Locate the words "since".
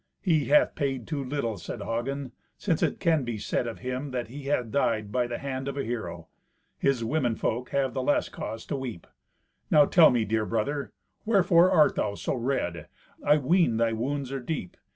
2.57-2.81